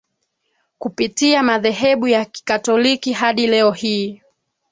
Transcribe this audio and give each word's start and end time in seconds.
kupitia 0.77 1.43
madhehebu 1.43 2.07
ya 2.07 2.25
Kikatoliki 2.25 3.13
hadi 3.13 3.47
leo 3.47 3.71
hii 3.71 4.21